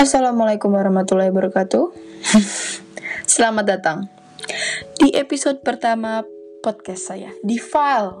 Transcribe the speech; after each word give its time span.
Assalamualaikum 0.00 0.72
warahmatullahi 0.72 1.28
wabarakatuh. 1.28 1.92
Selamat 3.36 3.68
datang 3.68 4.08
di 4.96 5.12
episode 5.12 5.60
pertama 5.60 6.24
podcast 6.64 7.12
saya, 7.12 7.28
di 7.44 7.60
file 7.60 8.16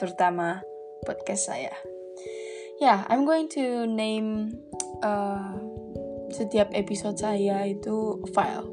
pertama 0.00 0.64
podcast 1.04 1.52
saya. 1.52 1.76
Ya, 2.80 2.80
yeah, 2.80 2.98
I'm 3.12 3.28
going 3.28 3.44
to 3.52 3.84
name 3.84 4.56
uh, 5.04 5.52
setiap 6.32 6.72
episode 6.72 7.20
saya 7.20 7.60
itu 7.68 8.24
file. 8.32 8.64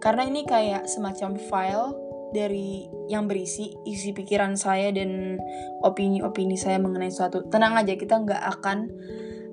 Karena 0.00 0.24
ini 0.24 0.48
kayak 0.48 0.88
semacam 0.88 1.36
file 1.36 1.92
dari 2.32 2.88
yang 3.12 3.28
berisi 3.28 3.68
isi 3.84 4.16
pikiran 4.16 4.56
saya 4.56 4.96
dan 4.96 5.36
opini-opini 5.84 6.56
saya 6.56 6.80
mengenai 6.80 7.12
suatu. 7.12 7.44
Tenang 7.52 7.76
aja, 7.76 7.92
kita 8.00 8.16
nggak 8.16 8.42
akan 8.64 8.88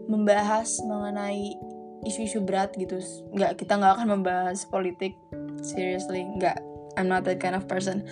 membahas 0.08 0.80
mengenai 0.88 1.75
isu-isu 2.06 2.42
berat 2.46 2.72
gitu. 2.78 3.02
Nggak 3.34 3.60
kita 3.60 3.76
nggak 3.82 3.94
akan 4.00 4.08
membahas 4.20 4.64
politik 4.70 5.18
seriously 5.66 6.24
nggak. 6.24 6.62
I'm 6.96 7.12
not 7.12 7.28
that 7.28 7.42
kind 7.42 7.58
of 7.58 7.68
person. 7.68 8.08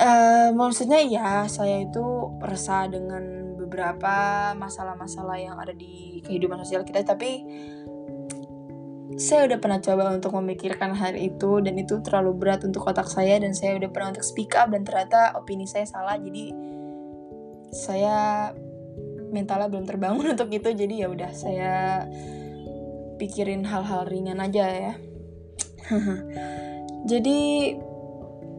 Uh, 0.00 0.54
maksudnya 0.56 1.02
ya 1.04 1.44
saya 1.50 1.84
itu 1.84 2.02
resah 2.40 2.86
dengan 2.86 3.52
beberapa 3.58 4.50
masalah-masalah 4.56 5.36
yang 5.36 5.58
ada 5.58 5.74
di 5.74 6.22
kehidupan 6.24 6.62
sosial 6.62 6.86
kita 6.86 7.02
tapi 7.02 7.42
saya 9.18 9.50
udah 9.50 9.58
pernah 9.58 9.82
coba 9.82 10.14
untuk 10.14 10.32
memikirkan 10.38 10.94
hal 10.94 11.18
itu 11.18 11.58
dan 11.60 11.74
itu 11.76 11.98
terlalu 12.00 12.32
berat 12.38 12.62
untuk 12.64 12.86
otak 12.86 13.10
saya 13.10 13.42
dan 13.42 13.52
saya 13.52 13.76
udah 13.76 13.90
pernah 13.90 14.14
untuk 14.16 14.24
speak 14.24 14.54
up 14.54 14.70
dan 14.70 14.86
ternyata 14.86 15.34
opini 15.36 15.66
saya 15.66 15.84
salah 15.84 16.16
jadi 16.16 16.54
saya 17.74 18.50
mentalnya 19.30 19.70
belum 19.70 19.86
terbangun 19.86 20.26
untuk 20.34 20.50
itu. 20.50 20.68
Jadi 20.74 20.94
ya 21.06 21.08
udah 21.08 21.30
saya 21.32 22.04
pikirin 23.20 23.68
hal-hal 23.68 24.08
ringan 24.08 24.40
aja 24.40 24.64
ya. 24.72 24.94
Jadi 27.10 27.76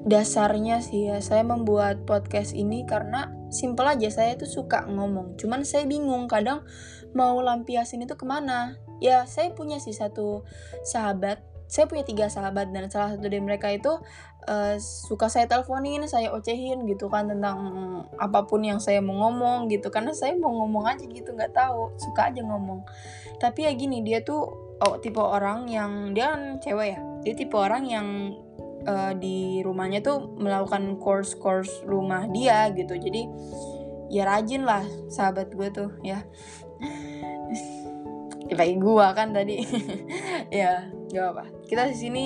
dasarnya 0.06 0.82
sih 0.82 1.10
ya 1.10 1.22
saya 1.22 1.46
membuat 1.46 2.10
podcast 2.10 2.58
ini 2.58 2.86
karena 2.90 3.30
simple 3.54 3.86
aja 3.86 4.10
saya 4.14 4.38
tuh 4.38 4.48
suka 4.48 4.86
ngomong. 4.86 5.36
Cuman 5.42 5.66
saya 5.66 5.90
bingung 5.90 6.30
kadang 6.30 6.62
mau 7.18 7.42
lampiasin 7.42 8.06
itu 8.06 8.14
ke 8.14 8.26
mana. 8.26 8.78
Ya 9.02 9.26
saya 9.26 9.50
punya 9.52 9.82
sih 9.82 9.98
satu 9.98 10.46
sahabat 10.86 11.51
saya 11.72 11.88
punya 11.88 12.04
tiga 12.04 12.28
sahabat 12.28 12.76
dan 12.76 12.92
salah 12.92 13.16
satu 13.16 13.32
dari 13.32 13.40
mereka 13.40 13.72
itu 13.72 13.96
uh, 14.44 14.76
suka 14.76 15.32
saya 15.32 15.48
teleponin, 15.48 16.04
saya 16.04 16.36
ocehin 16.36 16.84
gitu 16.84 17.08
kan 17.08 17.32
tentang 17.32 17.58
apa 18.20 18.44
pun 18.44 18.60
yang 18.60 18.84
saya 18.84 19.00
mau 19.00 19.16
ngomong 19.16 19.72
gitu. 19.72 19.88
Karena 19.88 20.12
saya 20.12 20.36
mau 20.36 20.52
ngomong 20.52 20.84
aja 20.92 21.08
gitu 21.08 21.32
nggak 21.32 21.56
tahu 21.56 21.96
suka 21.96 22.28
aja 22.28 22.44
ngomong. 22.44 22.84
Tapi 23.40 23.64
ya 23.64 23.72
gini 23.72 24.04
dia 24.04 24.20
tuh 24.20 24.52
oh 24.84 25.00
tipe 25.00 25.24
orang 25.24 25.72
yang 25.72 26.12
dia 26.12 26.36
kan 26.36 26.60
cewek 26.60 26.88
ya 26.92 27.00
dia 27.24 27.34
tipe 27.40 27.56
orang 27.56 27.88
yang 27.88 28.36
uh, 28.84 29.16
di 29.16 29.64
rumahnya 29.64 30.04
tuh 30.04 30.28
melakukan 30.44 31.00
course 31.00 31.40
course 31.40 31.72
rumah 31.88 32.28
dia 32.36 32.68
gitu. 32.76 33.00
Jadi 33.00 33.32
ya 34.12 34.28
rajin 34.28 34.68
lah 34.68 34.84
sahabat 35.08 35.56
gue 35.56 35.72
tuh 35.72 35.96
ya. 36.04 36.20
Kayak 38.52 38.84
gua 38.84 39.16
kan 39.16 39.32
tadi. 39.32 39.64
Ya 40.52 40.92
gak 41.12 41.36
apa 41.36 41.44
kita 41.68 41.88
di 41.92 41.98
sini 41.98 42.26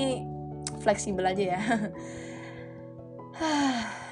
fleksibel 0.85 1.25
aja 1.25 1.57
ya. 1.57 1.61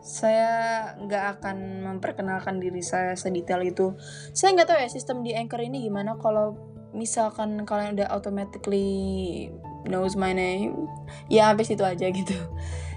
Saya 0.00 0.52
nggak 0.96 1.24
akan 1.38 1.86
memperkenalkan 1.86 2.56
diri 2.56 2.80
saya 2.80 3.12
sedetail 3.14 3.60
itu. 3.62 3.92
Saya 4.32 4.56
nggak 4.56 4.68
tahu 4.68 4.78
ya 4.80 4.88
sistem 4.88 5.20
di 5.20 5.36
anchor 5.36 5.60
ini 5.60 5.84
gimana. 5.84 6.16
Kalau 6.16 6.56
misalkan 6.96 7.62
kalian 7.68 8.00
udah 8.00 8.08
automatically 8.10 9.46
knows 9.86 10.18
my 10.18 10.34
name 10.34 10.90
ya 11.30 11.52
habis 11.52 11.70
itu 11.70 11.84
aja 11.84 12.08
gitu. 12.10 12.34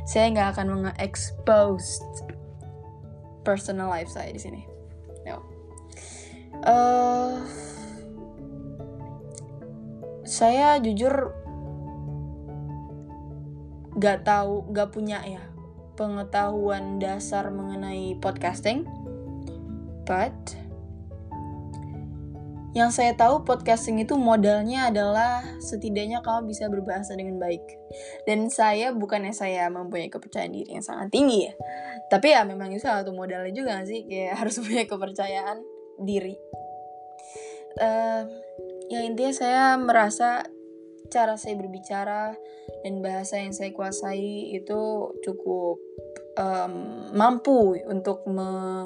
Saya 0.09 0.31
nggak 0.31 0.57
akan 0.57 0.67
menge-expose 0.79 2.01
personal 3.43 3.91
life 3.91 4.09
saya 4.09 4.31
di 4.31 4.39
sini. 4.39 4.63
No. 5.27 5.43
Uh, 6.63 7.43
saya 10.33 10.81
jujur 10.81 11.29
gak 14.01 14.25
tahu 14.25 14.65
gak 14.73 14.89
punya 14.89 15.21
ya 15.21 15.45
pengetahuan 15.93 16.97
dasar 16.97 17.53
mengenai 17.53 18.17
podcasting 18.17 18.89
but 20.09 20.33
yang 22.73 22.89
saya 22.89 23.13
tahu 23.13 23.45
podcasting 23.45 24.01
itu 24.01 24.17
modalnya 24.17 24.89
adalah 24.89 25.45
setidaknya 25.61 26.25
kamu 26.25 26.49
bisa 26.49 26.65
berbahasa 26.73 27.13
dengan 27.13 27.37
baik. 27.37 27.61
Dan 28.25 28.49
saya 28.49 28.89
bukannya 28.89 29.29
saya 29.29 29.69
mempunyai 29.69 30.09
kepercayaan 30.09 30.49
diri 30.49 30.73
yang 30.73 30.81
sangat 30.81 31.13
tinggi 31.13 31.45
ya. 31.45 31.53
Tapi 32.09 32.33
ya 32.33 32.41
memang 32.41 32.73
itu 32.73 32.81
salah 32.81 33.05
satu 33.05 33.13
modalnya 33.13 33.53
juga 33.53 33.85
sih? 33.85 34.09
Kayak 34.09 34.33
harus 34.41 34.57
punya 34.57 34.89
kepercayaan 34.89 35.61
diri. 36.01 36.33
Uh, 37.77 38.25
ya 38.93 39.01
intinya 39.01 39.33
saya 39.33 39.63
merasa 39.81 40.45
cara 41.09 41.33
saya 41.33 41.57
berbicara 41.57 42.37
dan 42.85 43.01
bahasa 43.01 43.41
yang 43.41 43.53
saya 43.53 43.73
kuasai 43.73 44.53
itu 44.53 44.81
cukup 45.25 45.81
um, 46.37 46.73
mampu 47.13 47.77
untuk 47.89 48.21
me 48.29 48.85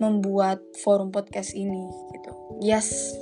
membuat 0.00 0.64
forum 0.80 1.12
podcast 1.12 1.52
ini 1.52 1.84
gitu. 2.16 2.32
Yes. 2.64 3.12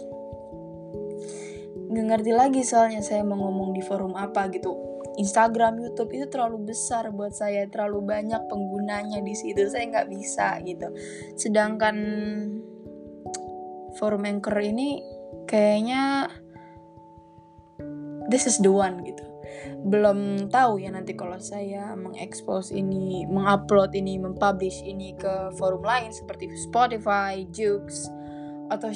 Nggak 1.91 2.07
ngerti 2.07 2.33
lagi 2.33 2.63
soalnya 2.63 3.03
saya 3.03 3.27
mau 3.27 3.35
ngomong 3.35 3.75
di 3.75 3.83
forum 3.83 4.15
apa 4.15 4.47
gitu. 4.55 4.87
Instagram, 5.19 5.83
YouTube 5.83 6.15
itu 6.15 6.31
terlalu 6.31 6.71
besar 6.71 7.11
buat 7.11 7.35
saya, 7.35 7.67
terlalu 7.67 8.07
banyak 8.07 8.39
penggunanya 8.47 9.19
di 9.19 9.35
situ, 9.35 9.67
saya 9.67 9.91
nggak 9.91 10.07
bisa 10.07 10.63
gitu. 10.63 10.95
Sedangkan 11.35 11.99
forum 13.99 14.23
anchor 14.23 14.63
ini 14.63 15.03
kayaknya 15.49 16.29
this 18.29 18.45
is 18.45 18.61
the 18.61 18.69
one 18.69 19.01
gitu 19.03 19.25
belum 19.79 20.51
tahu 20.51 20.83
ya 20.83 20.91
nanti 20.91 21.15
kalau 21.15 21.39
saya 21.39 21.95
mengekspos 21.95 22.75
ini, 22.75 23.25
mengupload 23.31 23.95
ini, 23.95 24.19
mempublish 24.19 24.83
ini 24.83 25.15
ke 25.15 25.55
forum 25.55 25.87
lain 25.87 26.11
seperti 26.11 26.51
Spotify, 26.59 27.47
Joox 27.49 28.11
atau 28.69 28.93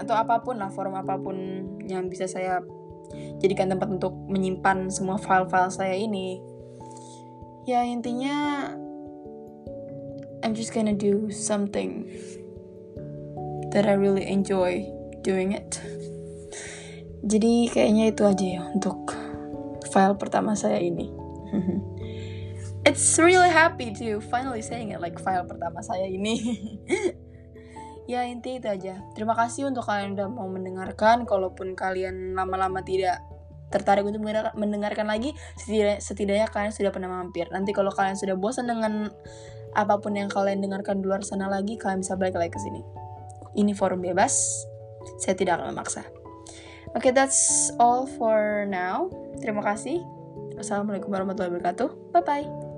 atau 0.00 0.14
apa 0.16 0.40
pun 0.40 0.56
lah 0.56 0.72
forum 0.72 0.96
apa 0.96 1.20
pun 1.20 1.36
yang 1.84 2.08
bisa 2.08 2.24
saya 2.24 2.64
jadikan 3.42 3.68
tempat 3.68 3.90
untuk 3.90 4.14
menyimpan 4.30 4.88
semua 4.88 5.18
file-file 5.18 5.72
saya 5.74 5.98
ini. 5.98 6.40
Ya 7.66 7.84
intinya 7.84 8.70
I'm 10.40 10.56
just 10.56 10.72
gonna 10.72 10.96
do 10.96 11.28
something 11.28 12.08
that 13.74 13.84
I 13.84 13.98
really 13.98 14.24
enjoy 14.24 14.99
doing 15.22 15.56
it. 15.56 15.80
Jadi 17.20 17.68
kayaknya 17.68 18.12
itu 18.12 18.22
aja 18.24 18.46
ya 18.60 18.62
untuk 18.72 19.12
file 19.92 20.16
pertama 20.16 20.56
saya 20.56 20.80
ini. 20.80 21.12
It's 22.88 23.20
really 23.20 23.52
happy 23.52 23.92
to 24.00 24.24
finally 24.24 24.64
saying 24.64 24.96
it 24.96 25.04
like 25.04 25.20
file 25.20 25.44
pertama 25.44 25.84
saya 25.84 26.08
ini. 26.08 26.40
ya 28.12 28.24
inti 28.24 28.56
itu 28.56 28.64
aja. 28.64 29.04
Terima 29.12 29.36
kasih 29.36 29.68
untuk 29.68 29.84
kalian 29.84 30.16
udah 30.16 30.28
mau 30.32 30.48
mendengarkan. 30.48 31.28
Kalaupun 31.28 31.76
kalian 31.76 32.32
lama-lama 32.32 32.80
tidak 32.80 33.20
tertarik 33.70 34.02
untuk 34.02 34.24
mendengarkan 34.58 35.06
lagi, 35.06 35.36
setidaknya, 35.60 35.98
setidaknya 36.02 36.46
kalian 36.50 36.72
sudah 36.74 36.90
pernah 36.90 37.12
mampir. 37.20 37.46
Nanti 37.54 37.70
kalau 37.70 37.92
kalian 37.94 38.18
sudah 38.18 38.34
bosan 38.34 38.66
dengan 38.66 39.12
apa 39.76 39.94
pun 40.02 40.18
yang 40.18 40.26
kalian 40.26 40.58
dengarkan 40.58 40.98
di 40.98 41.06
luar 41.06 41.22
sana 41.22 41.46
lagi, 41.46 41.78
kalian 41.78 42.02
bisa 42.02 42.18
balik 42.18 42.34
lagi 42.34 42.50
ke 42.50 42.58
sini. 42.58 42.82
Ini 43.54 43.70
forum 43.76 44.02
bebas, 44.02 44.66
saya 45.20 45.34
tidak 45.36 45.60
akan 45.60 45.76
memaksa. 45.76 46.02
Oke, 46.90 47.08
okay, 47.08 47.12
that's 47.14 47.70
all 47.78 48.08
for 48.18 48.66
now. 48.66 49.06
Terima 49.38 49.62
kasih. 49.62 50.02
Wassalamualaikum 50.58 51.08
warahmatullahi 51.08 51.56
wabarakatuh. 51.56 51.88
Bye 52.10 52.24
bye. 52.26 52.69